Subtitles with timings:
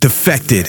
[0.00, 0.66] Defected.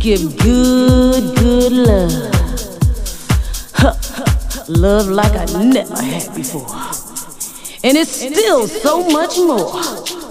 [0.00, 2.12] Give good, good love.
[4.68, 6.66] love like I never had before.
[7.84, 10.29] And it's still so much more.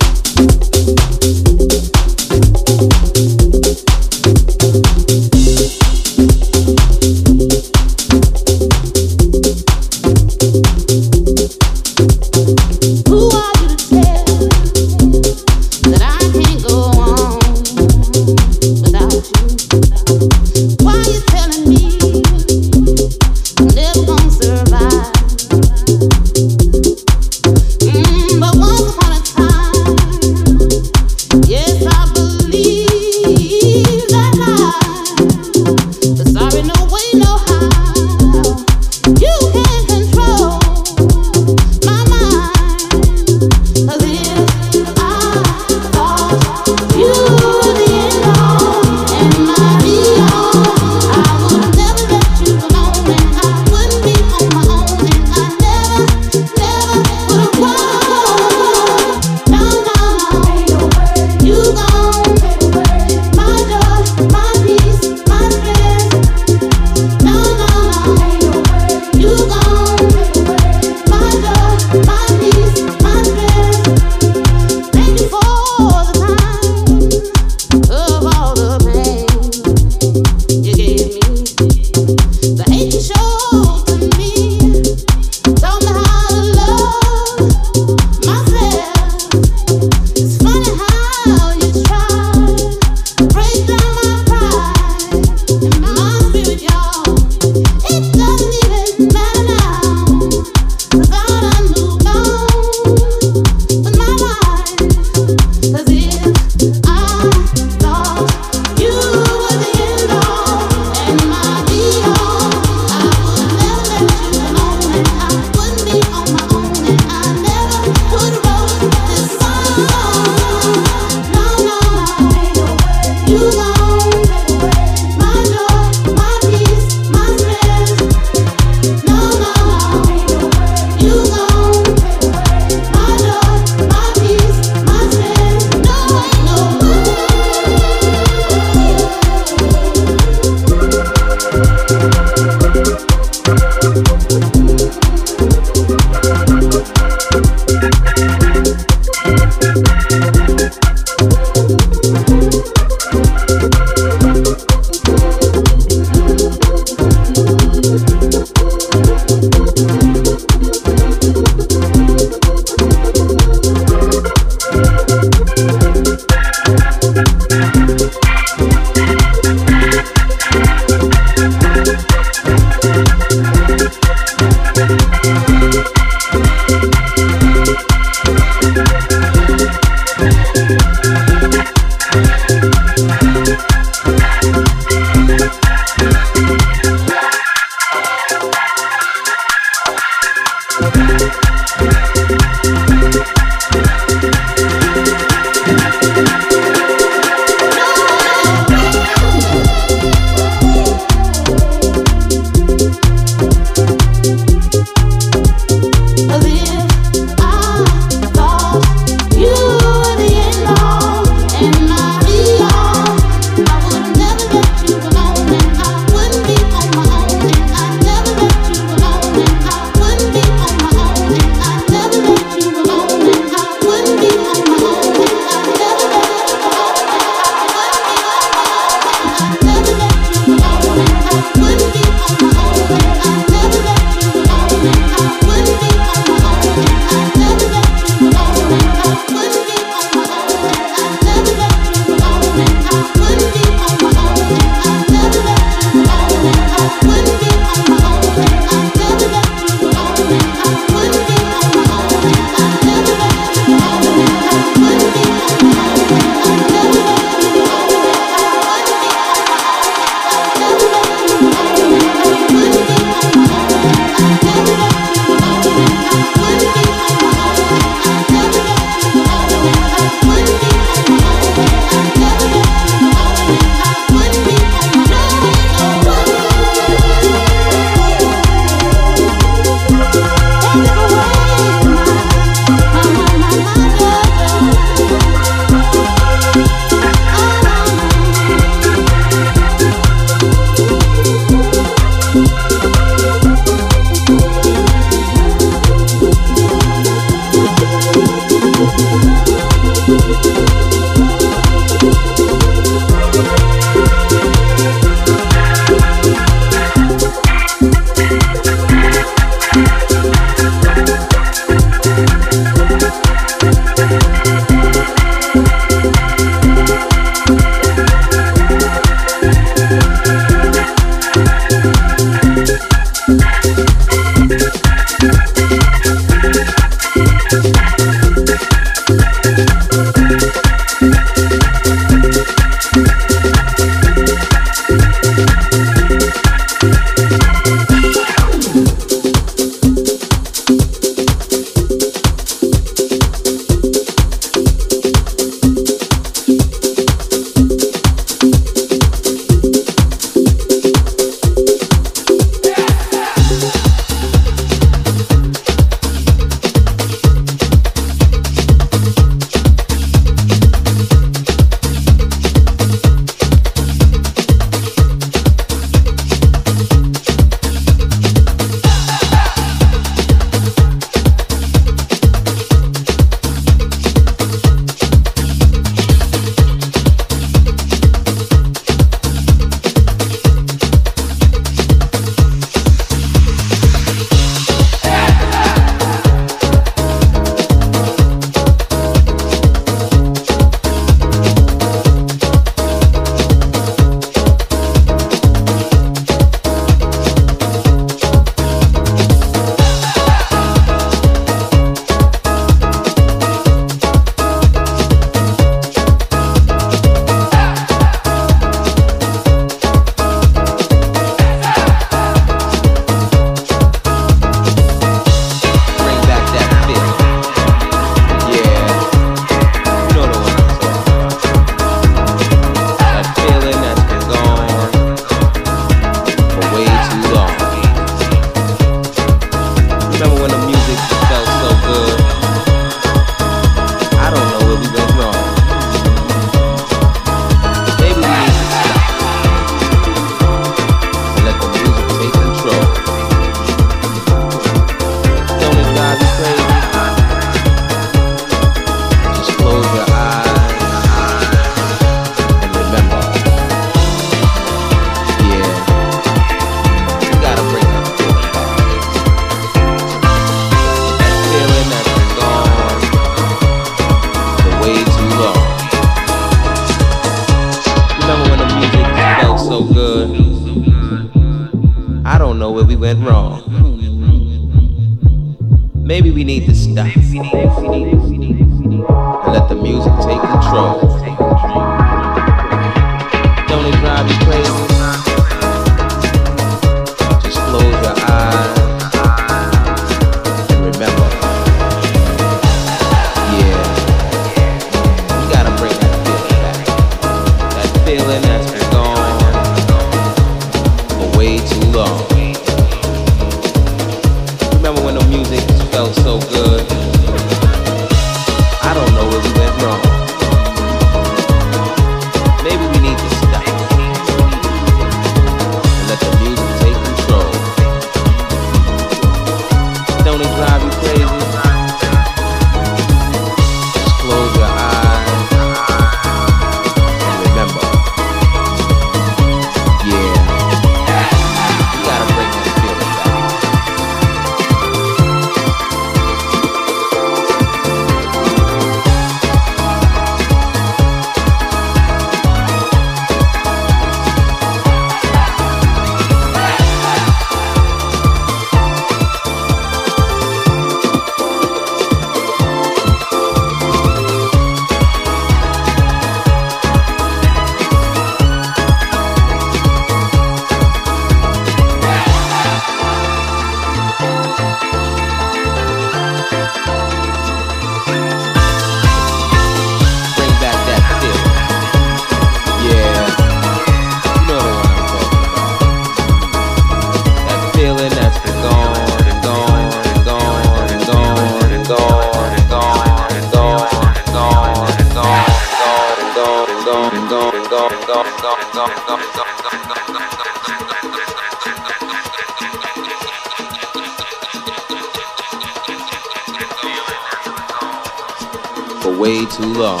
[599.56, 600.00] too long.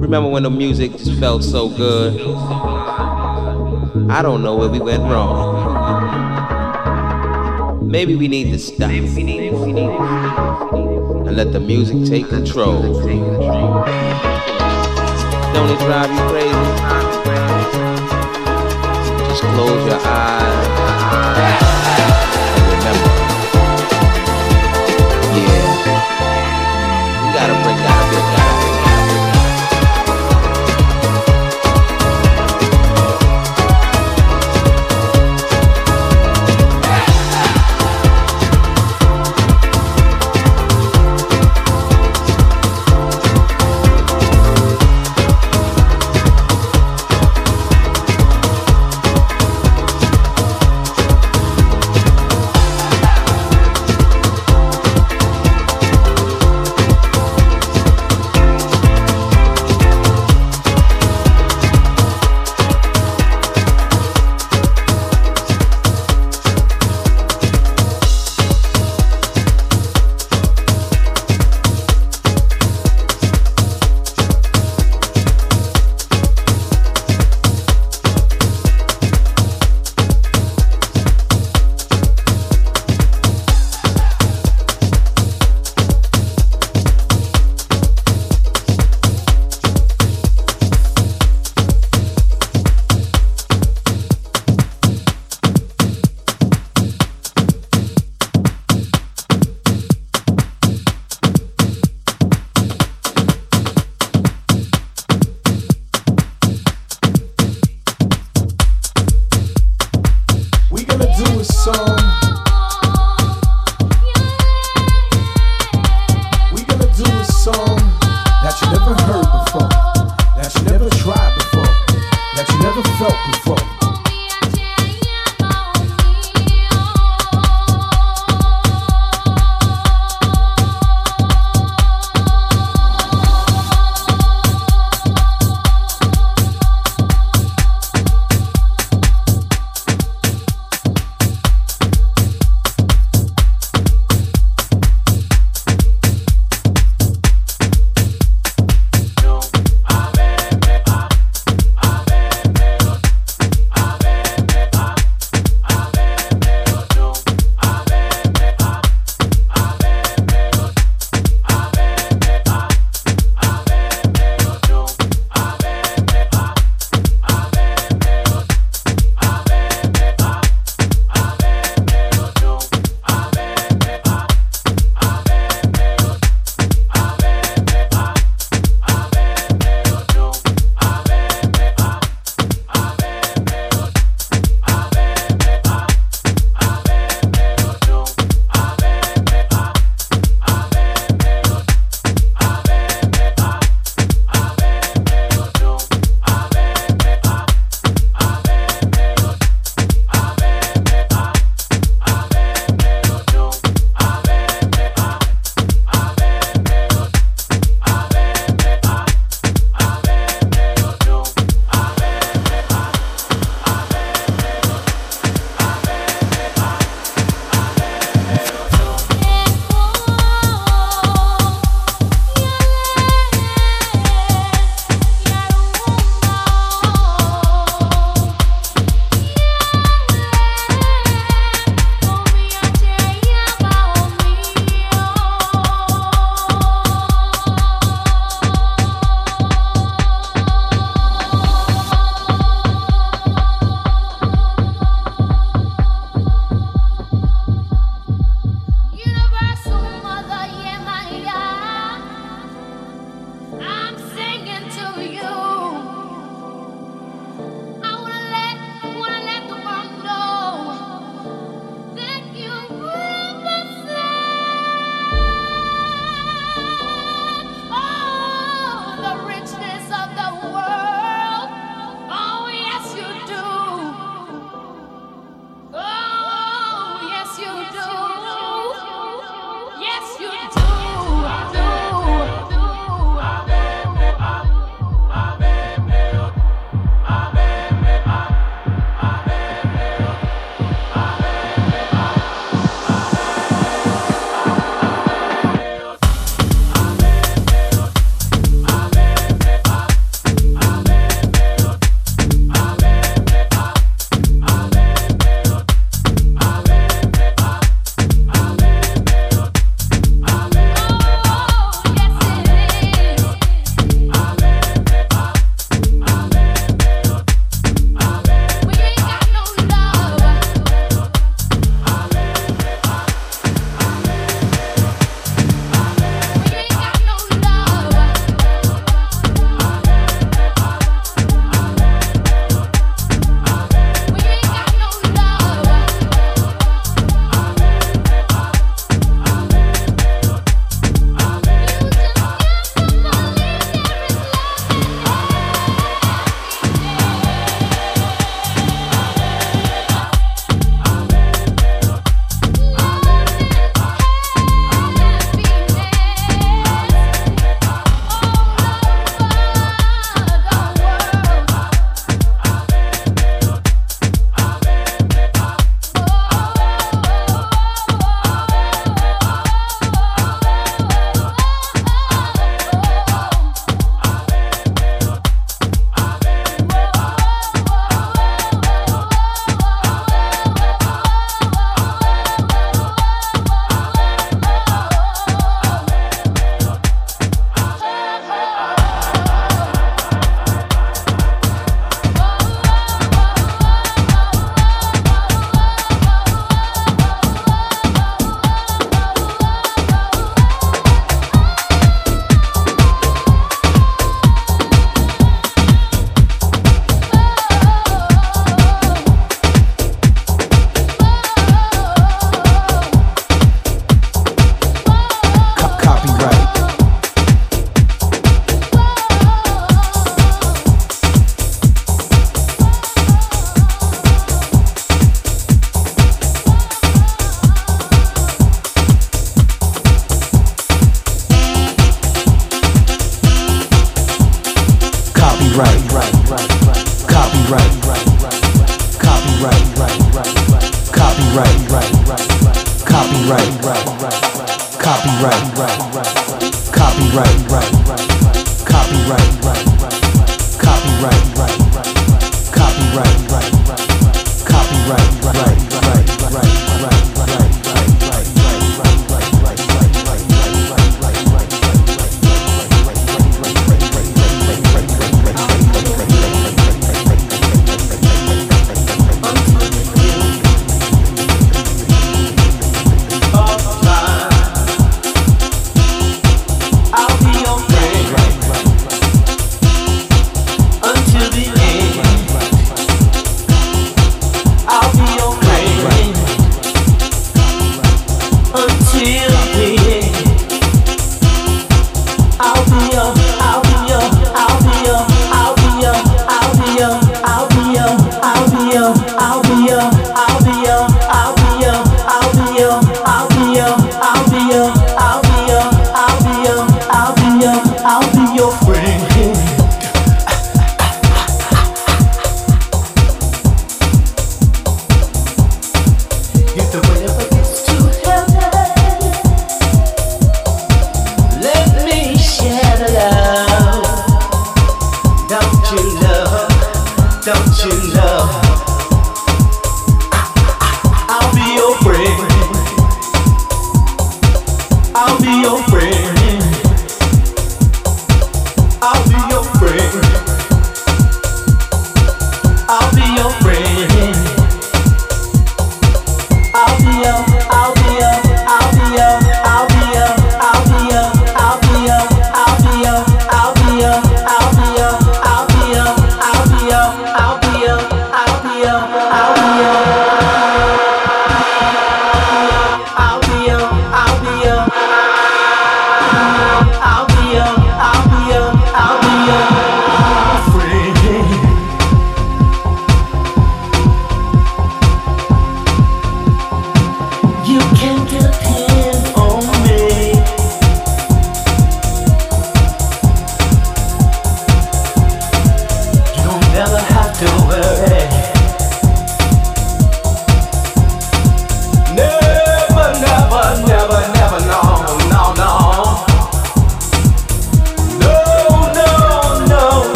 [0.00, 2.14] Remember when the music just felt so good?
[4.10, 5.66] I don't know where we went wrong.
[7.86, 9.16] Maybe we need to stop and
[11.36, 12.82] let the music take control.
[15.52, 16.50] Don't it drive you crazy?
[19.28, 20.65] Just close your eyes.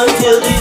[0.00, 0.57] until the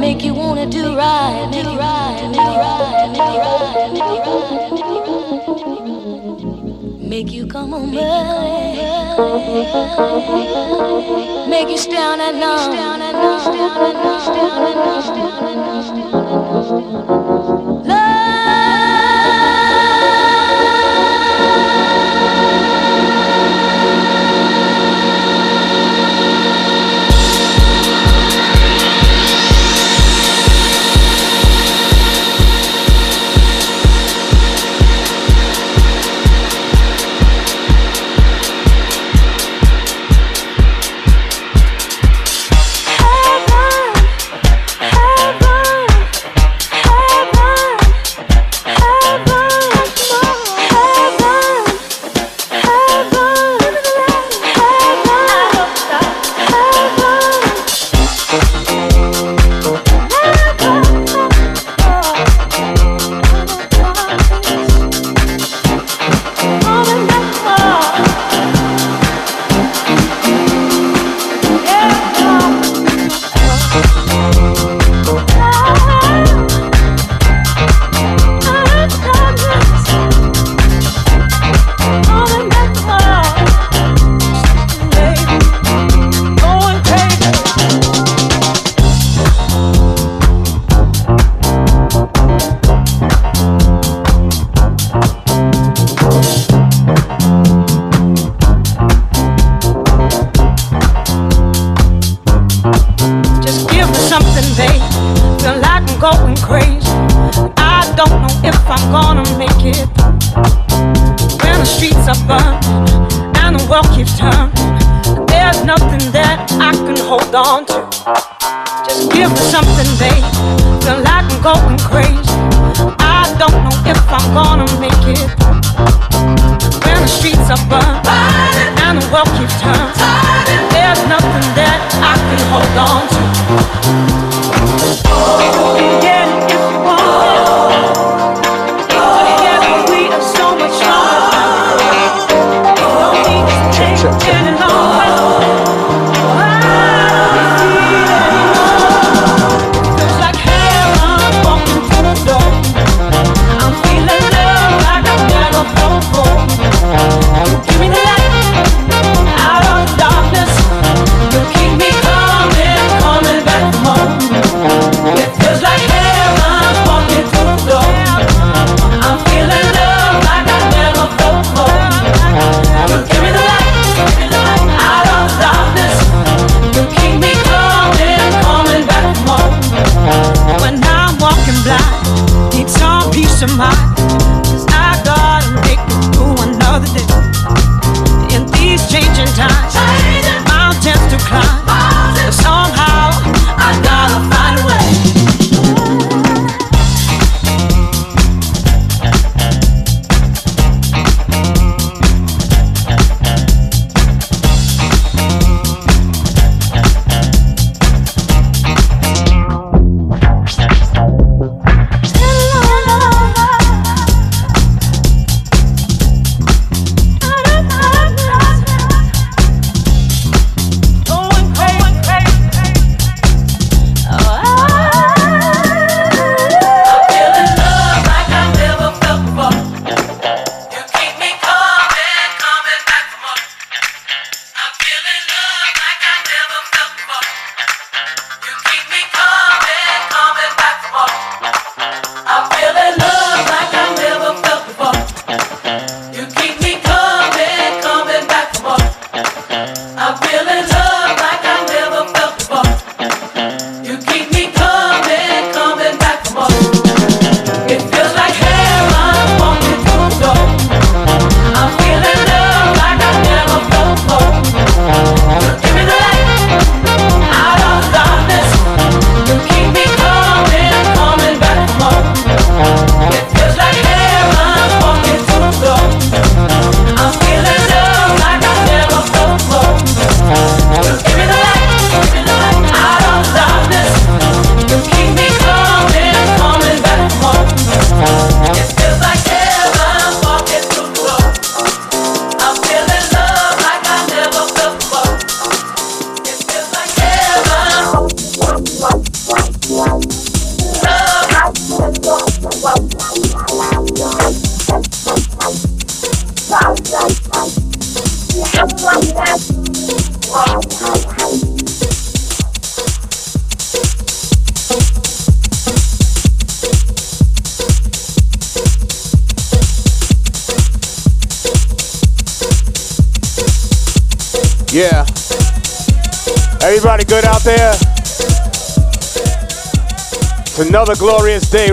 [0.00, 4.20] make you wanna do right, do right, do right, do right, make you
[6.96, 9.18] right, make you come on back,
[11.48, 15.46] make you stand and numb, stand and numb, stand and numb, stand and numb, stand
[15.46, 16.14] and numb, stand
[17.74, 17.99] and numb.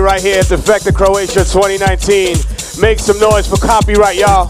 [0.07, 0.55] right here at the
[0.95, 2.37] Croatia 2019.
[2.79, 4.49] Make some noise for copyright, y'all.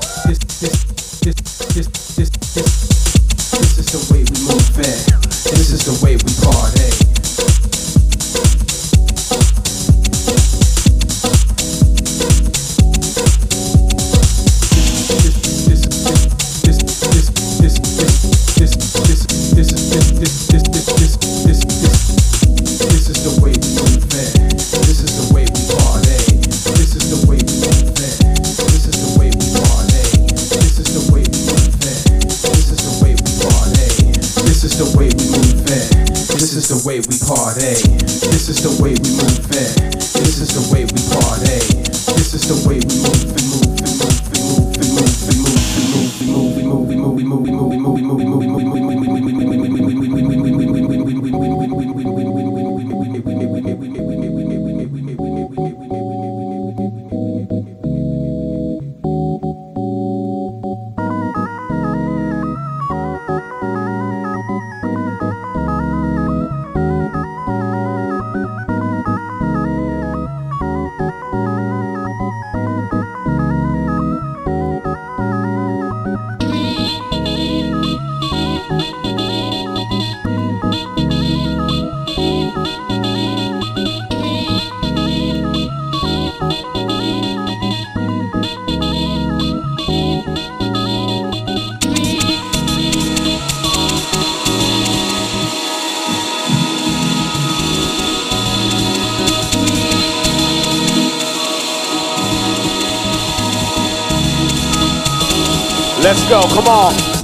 [106.03, 106.41] Let's go.
[106.53, 107.16] Come on.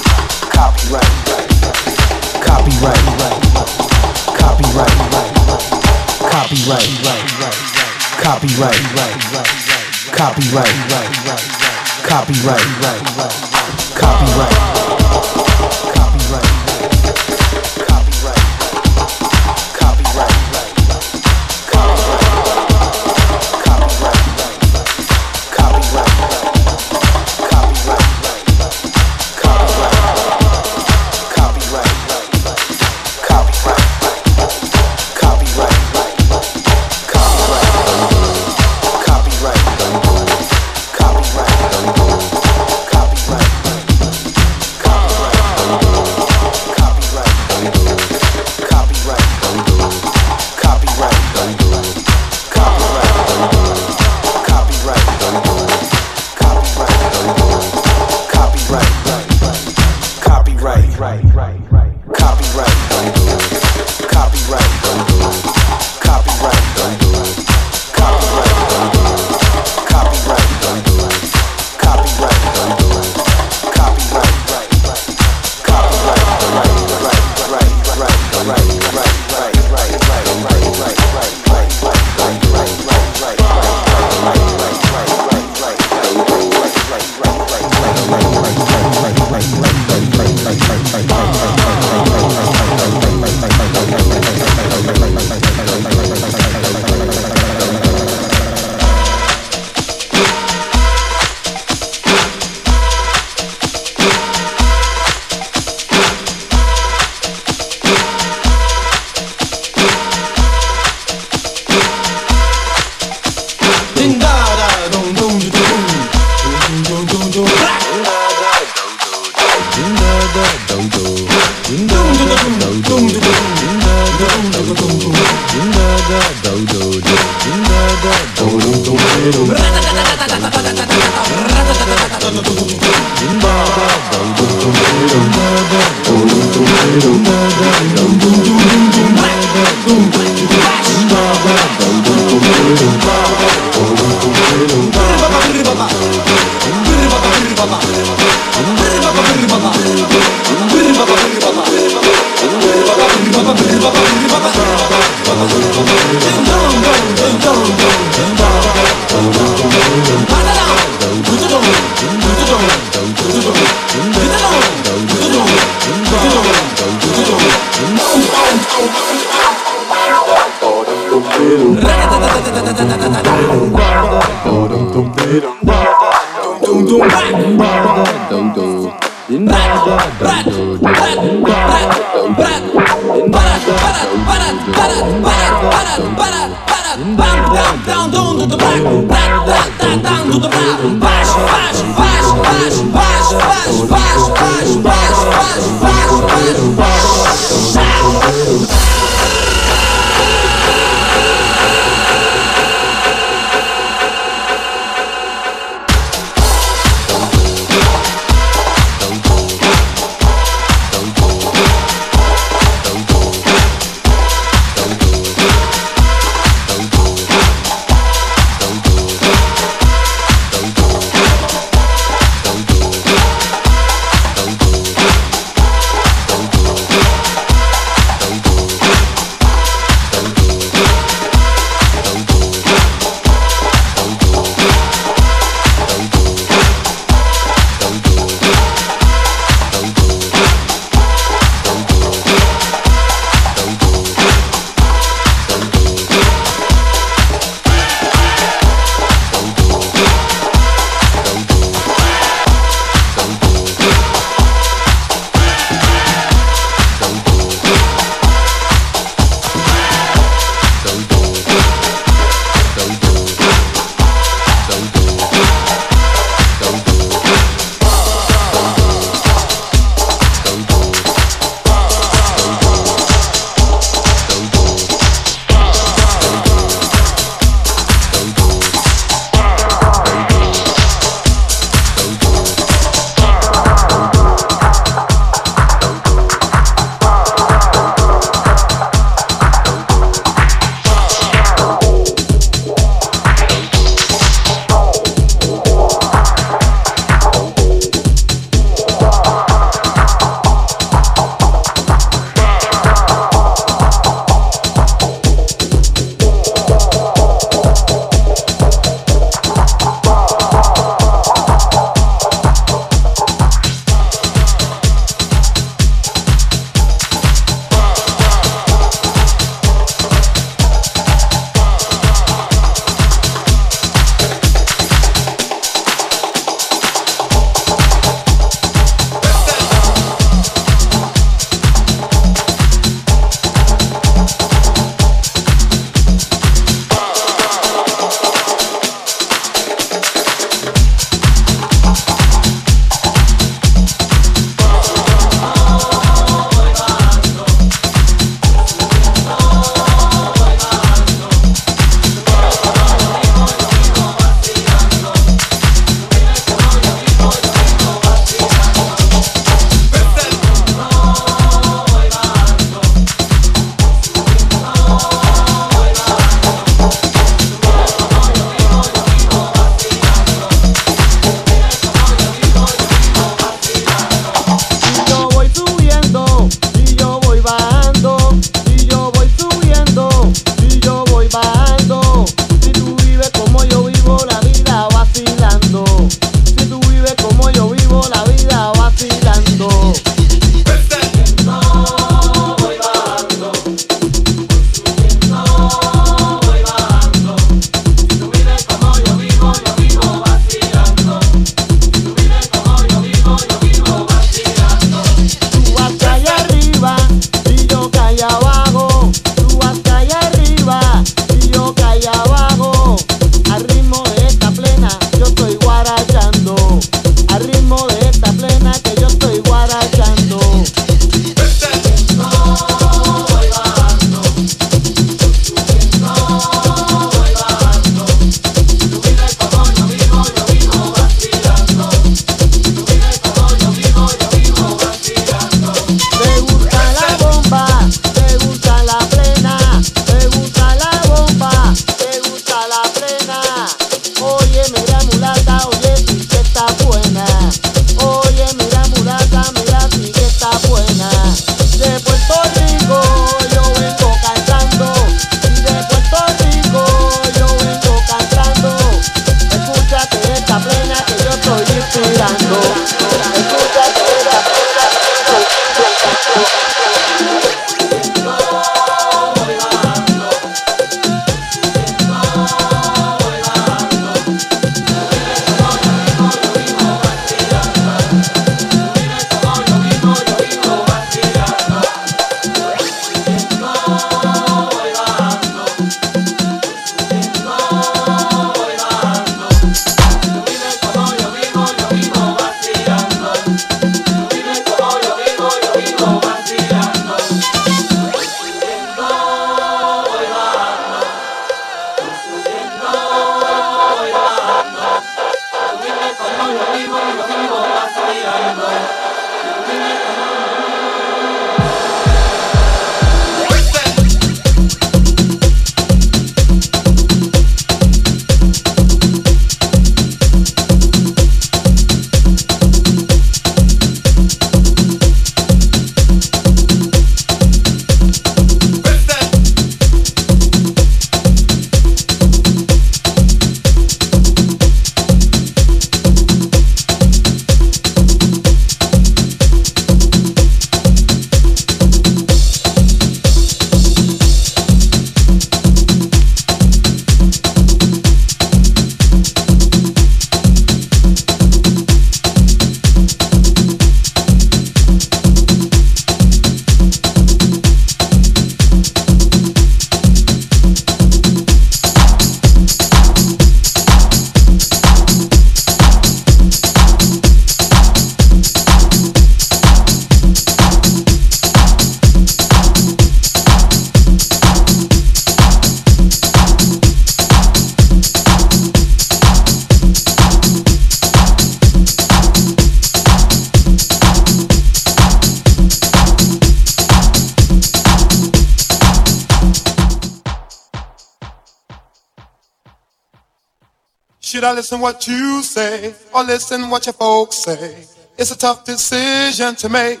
[594.72, 597.84] Listen what you say or listen what your folks say?
[598.16, 600.00] It's a tough decision to make.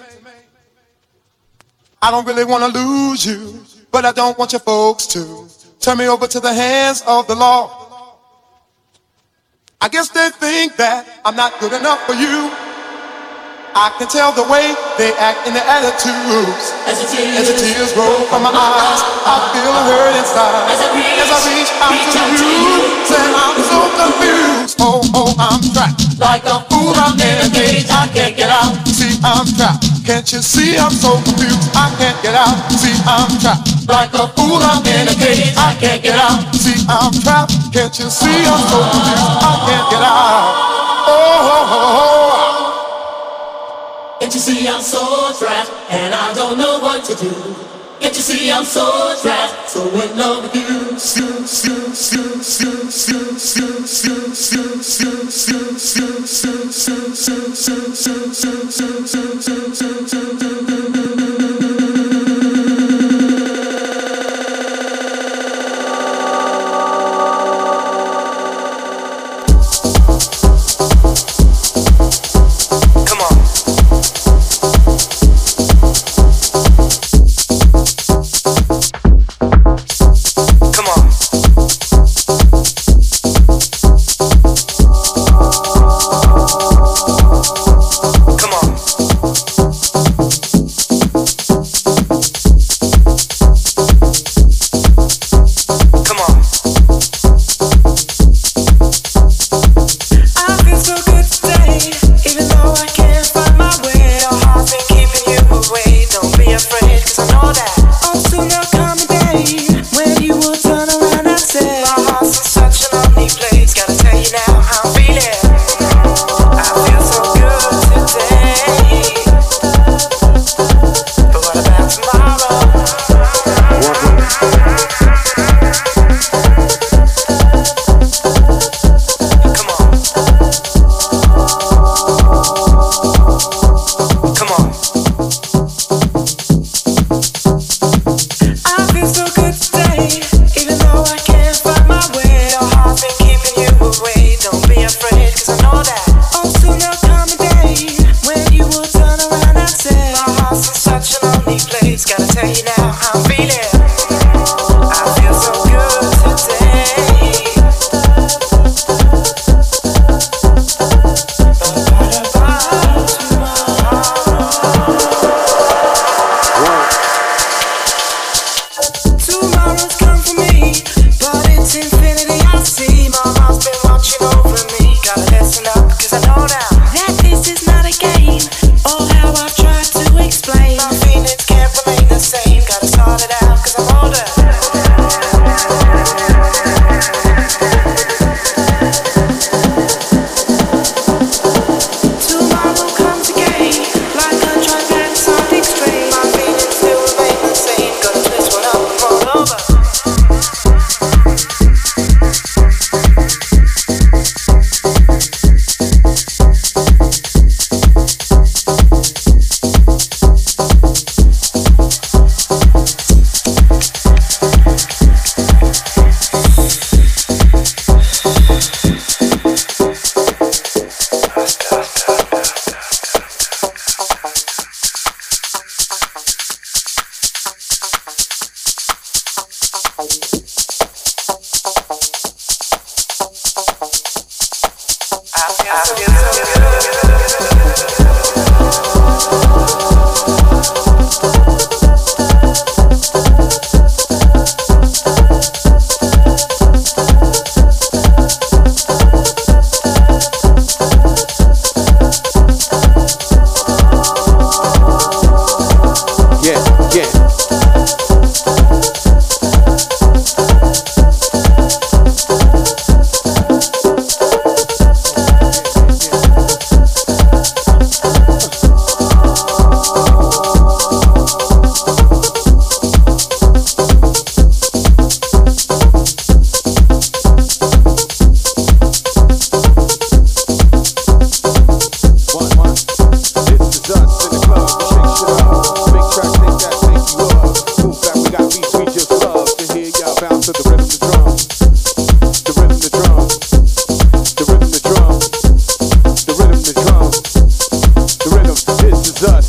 [2.00, 5.46] I don't really want to lose you, but I don't want your folks to
[5.78, 8.16] turn me over to the hands of the law.
[9.78, 12.71] I guess they think that I'm not good enough for you.
[13.72, 16.76] I can tell the way they act in their attitudes.
[16.84, 20.68] As the tears, As the tears roll from my eyes, I feel a hurt inside.
[20.68, 22.76] As I reach, As I reach out reach to, you,
[23.08, 24.76] say I'm so confused.
[24.76, 26.20] Oh, oh, I'm trapped.
[26.20, 28.76] Like a fool, I'm in a cage, I can't get out.
[28.92, 29.88] See, I'm trapped.
[30.04, 31.72] Can't you see I'm so confused?
[31.72, 32.60] I can't get out.
[32.76, 33.88] See, I'm trapped.
[33.88, 36.44] Like a fool, I'm in a cage, I can't get out.
[36.60, 37.56] See, I'm trapped.
[37.72, 39.32] Can't you see I'm so confused?
[39.40, 40.60] I can't get out.
[41.08, 42.28] Oh, oh, oh, oh.
[42.28, 42.31] oh.
[44.22, 47.28] Can't you see I'm so trapped and I don't know what to do?
[47.98, 50.82] Can't you see I'm so trapped, so in love with you?
[61.52, 61.61] Come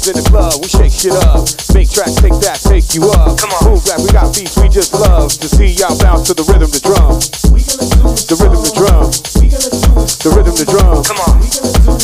[0.07, 0.59] in the club.
[0.59, 1.47] We shake shit up.
[1.71, 3.39] Make tracks, take that, take you up.
[3.39, 3.71] Come on.
[3.71, 6.67] Move back, we got beats we just love to see y'all bounce to the rhythm,
[6.67, 7.19] the drum.
[8.27, 9.07] The rhythm, the drum.
[10.19, 11.03] The rhythm, the drum.
[11.07, 11.39] Come on.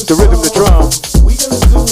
[0.07, 0.87] The rhythm, the drum.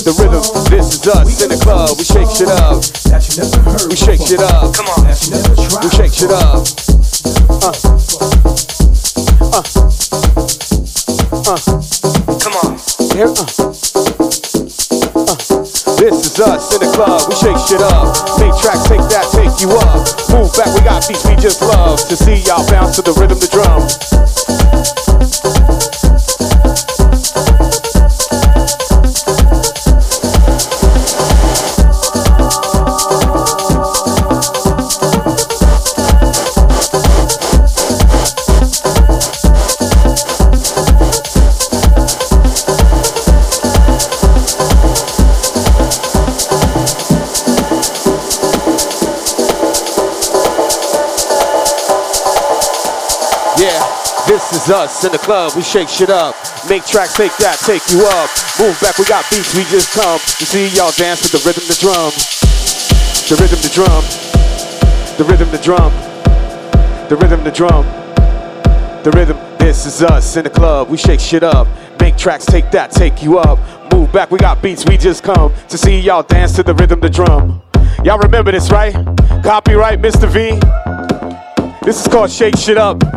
[0.08, 0.44] The rhythm.
[0.72, 1.92] This is us in the club.
[1.98, 2.80] We shake shit up.
[3.12, 4.72] That you never heard We shake shit up.
[4.76, 5.04] Come on.
[5.04, 6.64] That never tried We shake shit up.
[7.64, 7.76] Uh.
[9.52, 9.64] Uh.
[11.52, 11.60] Uh.
[12.40, 12.80] Come on.
[13.12, 13.28] Here.
[13.28, 13.67] Uh.
[16.40, 17.22] Us in the club.
[17.28, 18.14] We shake shit up.
[18.38, 20.06] Make tracks, take that, take you up.
[20.30, 23.40] Move back, we got beats we just love to see y'all bounce to the rhythm,
[23.40, 24.07] the drum.
[54.58, 55.54] Is us in the club.
[55.56, 56.36] We shake shit up.
[56.68, 58.30] Make tracks, take that, take you up.
[58.60, 61.64] Move back, we got beats, we just come to see y'all dance with the rhythm,
[61.68, 62.12] the drum.
[63.30, 64.04] The rhythm, the drum.
[65.18, 65.92] The rhythm, the drum.
[67.10, 67.86] The rhythm, the drum.
[69.04, 69.38] The rhythm.
[69.60, 70.90] This is us in the club.
[70.90, 71.68] We shake shit up.
[72.00, 73.60] Make tracks, take that, take you up.
[73.94, 77.00] Move back, we got beats, we just come to see y'all dance to the rhythm,
[77.00, 77.62] the drum.
[78.04, 78.94] Y'all remember this, right?
[79.44, 80.28] Copyright, Mr.
[80.28, 80.58] V.
[81.86, 83.17] This is called Shake Shit Up.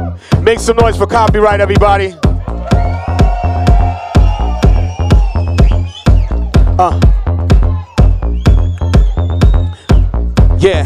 [0.50, 2.12] Make some noise for copyright, everybody.
[6.76, 6.98] Uh.
[10.58, 10.82] Yeah.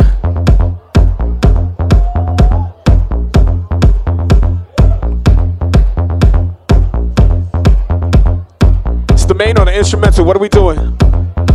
[9.12, 10.26] It's the main or the instrumental.
[10.26, 10.98] What are we doing?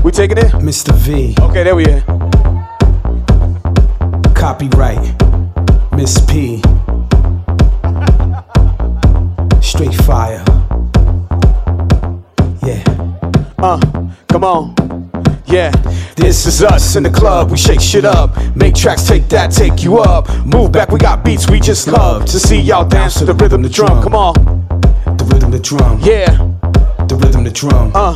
[0.03, 0.47] We taking it?
[0.53, 0.95] Mr.
[0.95, 2.01] V, Okay, there we are.
[4.33, 5.13] copyright,
[5.91, 6.63] Miss P.
[9.79, 10.43] Straight fire.
[12.67, 12.83] Yeah.
[13.59, 13.79] Uh,
[14.27, 14.75] come on.
[15.45, 15.71] Yeah,
[16.17, 17.49] this is us in the club.
[17.49, 18.35] We shake shit up.
[18.57, 20.27] Make tracks, take that, take you up.
[20.45, 23.61] Move back, we got beats we just love to see y'all dance to the rhythm,
[23.61, 24.03] the drum.
[24.03, 24.33] Come on.
[25.17, 25.97] The rhythm, the drum.
[26.01, 26.27] Yeah,
[27.07, 27.93] The rhythm, the drum.
[27.95, 28.15] uh,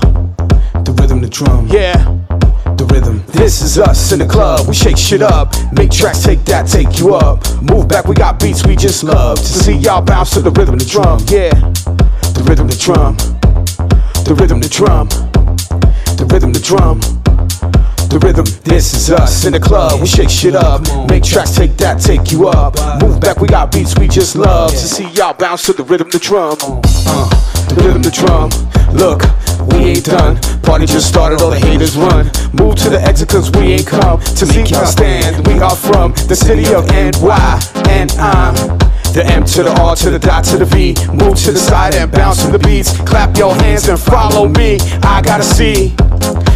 [0.83, 1.67] The rhythm, the drum.
[1.69, 2.22] yeah.
[2.93, 3.23] Rhythm.
[3.29, 4.67] This is us in the club.
[4.67, 5.55] We shake shit up.
[5.73, 7.41] Make tracks, take that, take you up.
[7.63, 10.77] Move back, we got beats we just love to see y'all bounce to the rhythm,
[10.77, 11.17] the drum.
[11.25, 11.49] Yeah,
[12.37, 13.17] the rhythm, the drum.
[14.25, 15.07] The rhythm, the drum.
[16.17, 16.99] The rhythm, the drum.
[18.13, 19.99] The rhythm, this is us in the club.
[19.99, 20.85] We shake shit up.
[21.09, 22.77] Make tracks, take that, take you up.
[23.01, 26.11] Move back, we got beats we just love to see y'all bounce to the rhythm,
[26.11, 26.57] the drum.
[26.61, 27.27] Uh,
[27.69, 28.51] the rhythm, the drum.
[28.93, 29.25] Look,
[29.67, 30.37] we ain't done.
[30.61, 32.25] Party just started, all the haters run.
[32.53, 35.45] Move to the exit, cause we ain't come to see y'all stand.
[35.47, 38.55] We are from the city of NY, and I'm.
[39.13, 40.95] The M to the R to the dot to the V.
[41.13, 42.97] Move to the side and bounce to the beats.
[43.01, 44.79] Clap your hands and follow me.
[45.03, 45.95] I gotta see.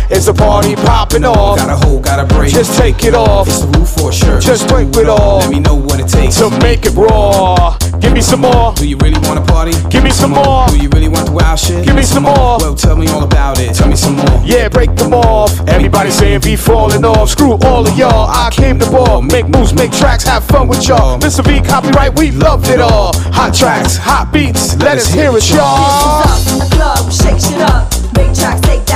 [0.09, 1.57] It's a party popping off.
[1.57, 2.53] Got a hole, got a break.
[2.53, 3.47] Just take it off.
[3.47, 4.39] It's the roof for sure.
[4.39, 5.43] Just break it off.
[5.43, 6.38] Let me know what it takes.
[6.38, 7.77] To make it raw.
[7.99, 8.73] Give me some more.
[8.73, 9.73] Do you really want to party?
[9.89, 10.67] Give me some more.
[10.69, 11.85] Do you really want the wild shit?
[11.85, 12.57] Give me some more.
[12.59, 13.75] Well, tell me all about it.
[13.75, 14.41] Tell me some more.
[14.45, 15.51] Yeah, break them off.
[15.67, 17.29] Everybody saying be falling off.
[17.29, 18.29] Screw all of y'all.
[18.29, 19.21] I came to ball.
[19.21, 21.19] Make moves, make tracks, have fun with y'all.
[21.19, 21.43] Mr.
[21.43, 23.11] V copyright, we loved it all.
[23.34, 24.77] Hot tracks, hot beats.
[24.77, 26.23] Let us hear it, y'all.
[26.23, 27.91] This is us in the club, shake it up.
[28.15, 28.86] Make tracks, take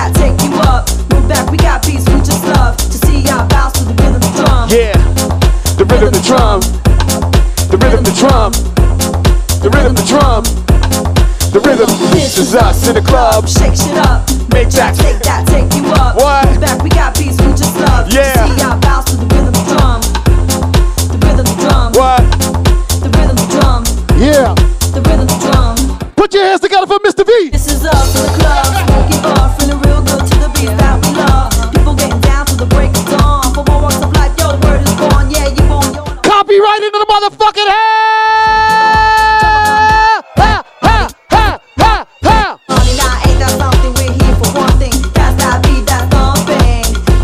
[4.71, 4.95] Yeah,
[5.75, 6.61] the rhythm, the drum.
[7.67, 8.51] The rhythm, the drum.
[9.59, 10.43] The rhythm, the drum.
[11.51, 11.89] The rhythm.
[12.15, 13.49] This is us in the club.
[13.49, 14.23] Shake shit up.
[14.53, 14.97] Make tracks.
[14.97, 16.15] Take that, take you up.
[16.15, 16.47] What?
[16.63, 18.31] Back, we got beats, we just love Yeah.
[18.47, 19.99] see y'all bounce to the rhythm the drum.
[21.11, 21.91] The rhythm the drum.
[21.99, 22.23] What?
[23.03, 23.83] The rhythm the drum.
[24.15, 24.55] Yeah.
[24.95, 25.75] The rhythm the drum.
[26.15, 27.27] Put your hands together for Mr.
[27.27, 27.49] V.
[27.51, 29.60] This is us in the club, smoking off,
[37.11, 37.75] motherfucking hell.
[40.39, 42.57] Ha, ha, ha, ha, ha.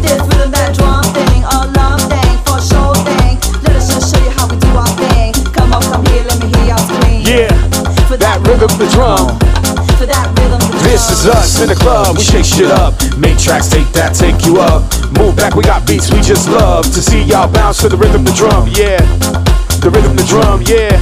[0.01, 1.03] This rhythm, drum
[8.07, 9.39] for that rhythm, the drum.
[9.97, 12.17] For that rhythm, the This is us in the club.
[12.17, 12.93] We shake shit up.
[13.17, 14.83] Make tracks, take that, take you up.
[15.17, 18.23] Move back, we got beats we just love to see y'all bounce to the rhythm,
[18.23, 18.67] the drum.
[18.71, 18.99] Yeah,
[19.79, 20.61] the rhythm, the drum.
[20.65, 20.95] Yeah,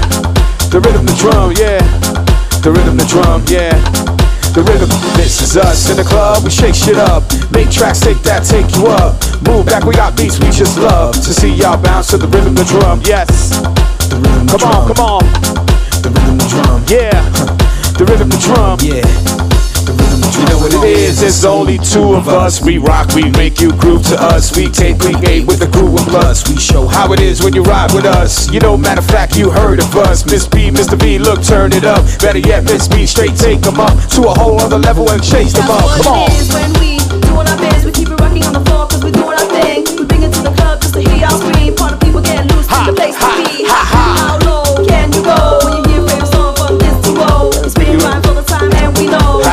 [0.69, 1.51] the rhythm, the drum.
[1.55, 1.79] Yeah,
[2.61, 3.43] the rhythm, the drum.
[3.47, 3.75] Yeah.
[4.55, 4.89] the rhythm.
[5.19, 7.23] This is us in the club, we shake shit up.
[7.51, 9.19] Make tracks, take that, take you up.
[9.43, 12.55] Move back, we got beats, we just love to see y'all bounce to the rhythm,
[12.55, 13.01] the drum.
[13.03, 13.59] Yes.
[14.07, 15.23] The rhythm, the Come on, come on.
[16.01, 16.83] The rhythm, the drum.
[16.87, 17.19] Yeah.
[17.97, 18.79] The rhythm, the drum.
[18.81, 19.44] Yeah.
[20.39, 22.61] You know what it is, there's only two of us.
[22.61, 24.55] We rock, we make you groove to us.
[24.55, 26.47] We take, we gate with the crew and plus.
[26.49, 28.51] We show how it is when you ride with us.
[28.51, 30.25] You know, matter of fact, you heard of us.
[30.25, 30.97] Miss B, Mr.
[30.99, 32.03] V, look, turn it up.
[32.19, 35.53] Better yet, Miss B, straight take them up to a whole other level and chase
[35.53, 36.01] them up.
[36.03, 36.29] Come on.
[36.29, 37.85] That's what it is when we doing our biz.
[37.85, 39.83] We keep it rocking on the floor cause we doing our thing.
[39.97, 41.75] We bring it to the club just to hear y'all scream.
[41.75, 43.63] Part of people get loose, Ha, the place ha, to be.
[43.65, 44.44] ha, ha.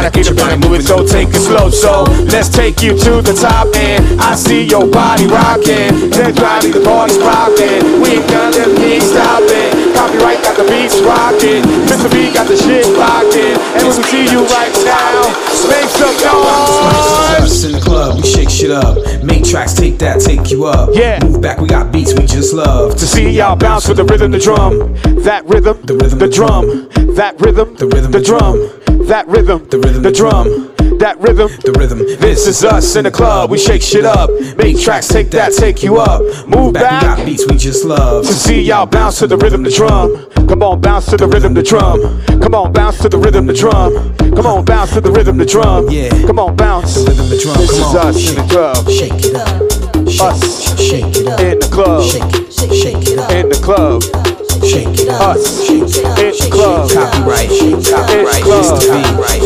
[0.02, 0.10] We know.
[0.10, 1.70] How to get your body moving, so take it slow.
[1.70, 6.10] So let's take you to the top, and I see your body rocking.
[6.10, 8.02] Then drive the party's rocking.
[8.02, 9.94] We ain't gonna be stopping.
[9.94, 11.62] Copyright got the beats rocking.
[11.86, 12.10] Mr.
[12.10, 13.54] V got the shit rocking.
[13.78, 15.30] And we'll see you right now.
[15.70, 17.64] Make some noise.
[17.64, 18.98] In the club, we shake shit up.
[19.22, 20.90] Make tracks, take that, take you up.
[20.92, 21.22] Yeah.
[21.22, 24.32] Move back, we got beats, we just love To see y'all bounce with the rhythm,
[24.32, 24.94] the drum.
[25.22, 26.88] That rhythm, The rhythm, the drum.
[27.14, 28.81] That rhythm, The rhythm, the drum.
[29.09, 30.69] That rhythm, The rhythm, the the drum.
[30.98, 31.98] That rhythm, The rhythm.
[32.20, 33.51] This is us in the club.
[33.51, 34.31] We shake shit up.
[34.56, 36.20] Make tracks, take that, take you up.
[36.47, 37.02] Move back.
[37.02, 39.70] we got back beats, we just love to see y'all bounce to the rhythm, the
[39.70, 40.28] drum.
[40.47, 42.23] Come on, bounce to the rhythm, the drum.
[42.40, 44.14] Come on, bounce to the rhythm, the drum.
[44.36, 45.89] Come on, bounce to the rhythm, the drum.
[45.90, 46.10] Yeah.
[46.27, 46.94] Come on, bounce.
[46.94, 48.06] To the rhythm, the drum, This come is on.
[48.06, 48.89] us in the club.
[48.89, 50.32] Shake it up.
[50.32, 51.40] Us Shake it up.
[51.40, 52.05] in the club.
[52.05, 53.31] Shake it, shake it up.
[53.32, 54.41] In the club.
[54.62, 55.36] Shake it up.
[55.36, 56.16] Us Shake it up.
[56.16, 56.90] the club.
[56.90, 57.48] Copyright,
[57.90, 58.80] copyright, club.
[58.80, 58.93] Mr.
[58.93, 58.97] V,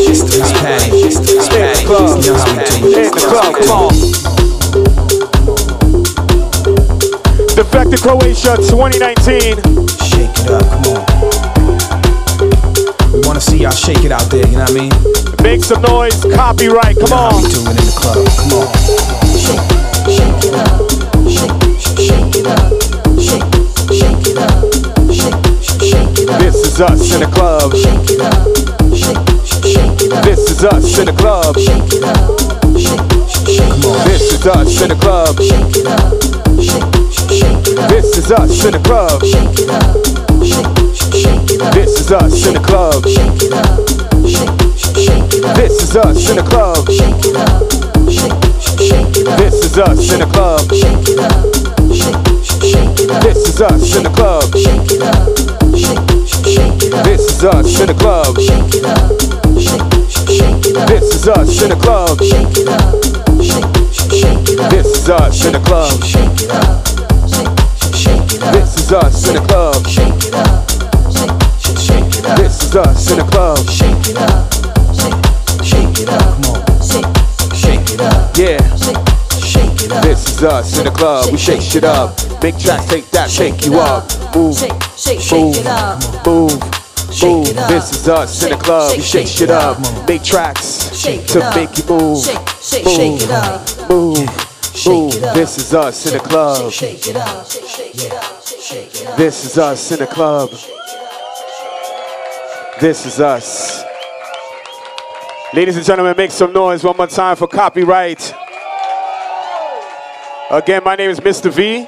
[0.07, 0.39] Mr.
[0.39, 1.21] Miss Patty, Mr.
[1.35, 2.23] Miss In the Patty, club.
[2.23, 3.53] Young Patty, In the club.
[3.57, 3.93] Come on.
[7.55, 9.57] Defected Croatia 2019.
[10.05, 11.01] Shake it up, come on.
[13.11, 14.91] We wanna see y'all shake it out there, you know what I mean?
[15.41, 16.21] Make some noise.
[16.35, 16.97] Copyright.
[16.99, 17.41] Come How on.
[17.43, 18.67] we do it in the club, come on.
[26.77, 27.73] Is us in the club.
[27.73, 28.37] Shake it up,
[28.93, 29.17] shake,
[29.65, 30.23] shake it up.
[30.23, 31.57] This is us in the club.
[31.57, 32.37] Shake it up,
[32.77, 33.01] shake,
[33.49, 34.05] shake it up.
[34.05, 35.41] This is us in the club.
[35.41, 36.13] Shake it up,
[36.61, 36.85] shake,
[37.33, 37.89] shake it up.
[37.89, 39.25] This is us in the club.
[39.25, 39.89] Shake it up,
[40.45, 40.69] shake,
[41.17, 41.73] shake it up.
[41.73, 43.01] This is us in the club.
[43.09, 43.73] Shake it up,
[44.29, 44.53] shake,
[45.01, 45.55] shake it up.
[45.57, 46.85] This is us in the club.
[46.93, 47.57] Shake it up,
[48.05, 48.37] shake,
[48.85, 49.37] shake it up.
[49.41, 50.69] This is us in the club.
[50.69, 51.41] Shake it up,
[51.89, 52.21] shake,
[52.61, 53.23] shake it up.
[53.25, 54.45] This is us in the club.
[54.53, 55.25] Shake it up,
[55.73, 56.06] shake, shake it up.
[56.47, 58.39] This is us in the club.
[58.39, 59.11] Shake it up,
[59.59, 59.83] shake,
[60.31, 60.87] shake it up.
[60.87, 62.23] This is us in the club.
[62.23, 63.03] Shake it up,
[63.43, 63.67] shake,
[64.15, 64.71] shake it up.
[64.71, 65.91] This is us in the club.
[66.01, 66.87] Shake it up,
[67.27, 67.51] shake,
[67.93, 68.53] shake it up.
[68.53, 69.87] This is us in the club.
[69.87, 70.71] Shake it up,
[71.11, 72.37] shake, shake it up.
[72.37, 73.59] This is us in the club.
[73.67, 74.47] Shake it up,
[74.95, 75.19] shake,
[75.67, 76.23] shake it up.
[76.31, 76.63] Come on,
[77.55, 78.37] shake it up.
[78.37, 79.16] Yeah.
[79.87, 81.31] This is us in the club.
[81.31, 82.15] We shake shit up.
[82.41, 84.03] Big tracks, take that, shake you up.
[84.35, 85.23] Move, Shake, shake, move,
[85.55, 86.01] shake it up.
[86.27, 86.51] move,
[87.23, 87.55] move.
[87.69, 88.95] This is us in the club.
[88.97, 89.77] We shake shit up.
[90.05, 92.23] Big tracks to make you move.
[92.23, 92.95] Shake, shake, Move.
[92.95, 93.89] shake it up.
[93.89, 94.17] Move,
[94.85, 95.11] move.
[95.33, 96.71] This is us in the club.
[96.71, 97.45] Shake it up.
[97.49, 98.43] Shake it up.
[98.45, 99.17] Shake it up.
[99.17, 100.49] This is us in the club.
[102.81, 103.83] This is us.
[105.53, 108.33] Ladies and gentlemen, make some noise one more time for copyright.
[110.49, 111.51] Again, my name is Mr.
[111.51, 111.85] V.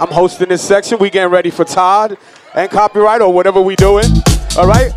[0.00, 0.98] I'm hosting this section.
[0.98, 2.16] We getting ready for Todd
[2.54, 4.06] and copyright or whatever we doing.
[4.56, 4.90] All right,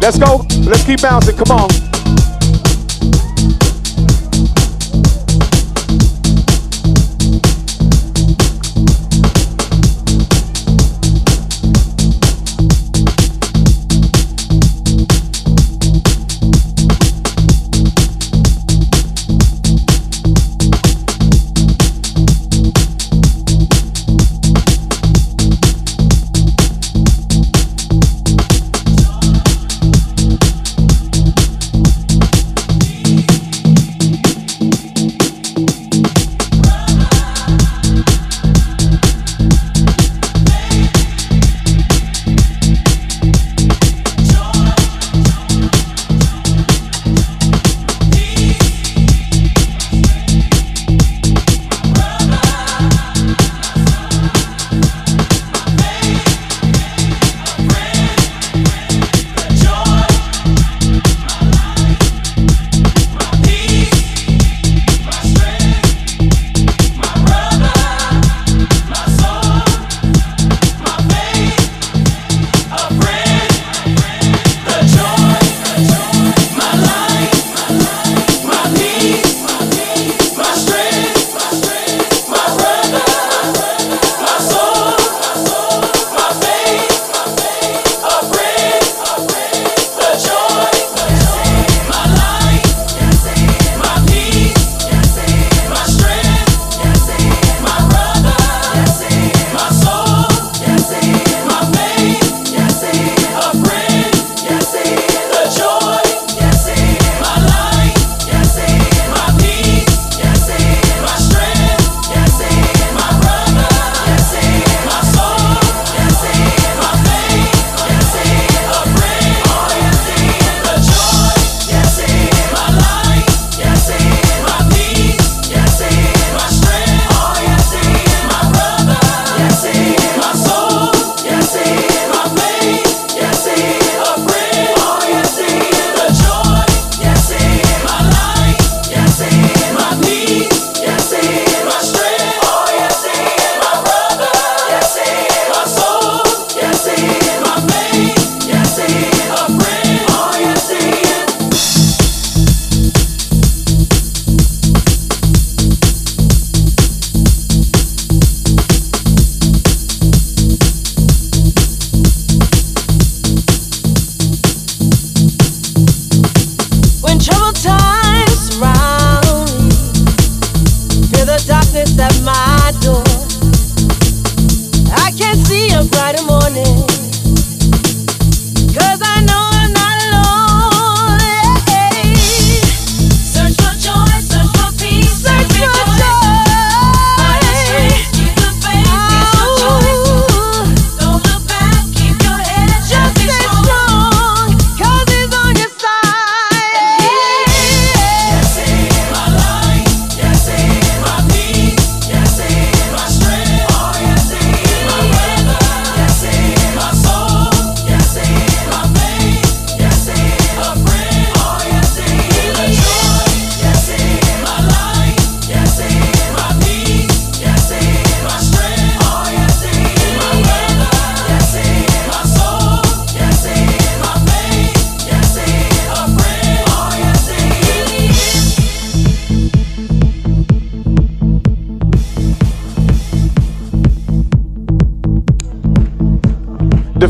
[0.00, 0.46] let's go.
[0.60, 1.36] Let's keep bouncing.
[1.36, 1.85] Come on.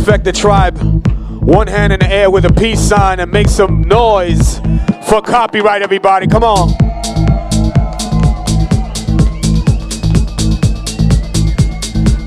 [0.06, 0.78] The Tribe.
[1.42, 4.60] One hand in the air with a peace sign and make some noise
[5.08, 6.28] for copyright, everybody.
[6.28, 6.70] Come on.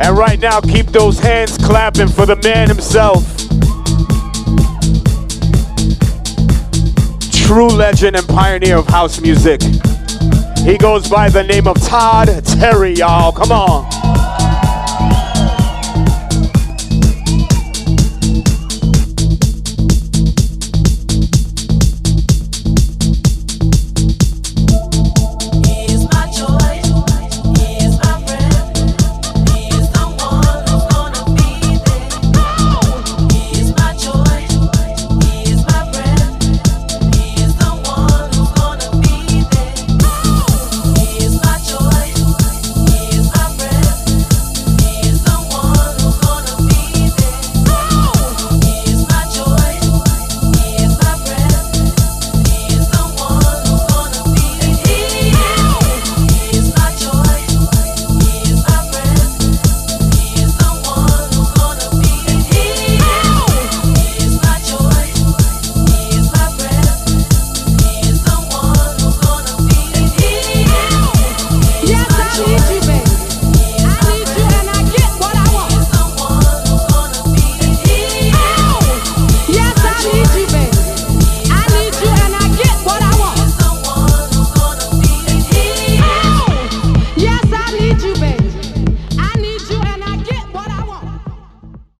[0.02, 3.24] And right now, keep those hands clapping for the man himself.
[7.32, 9.62] True legend and pioneer of house music.
[10.66, 13.32] He goes by the name of Todd Terry, y'all.
[13.32, 13.89] Come on.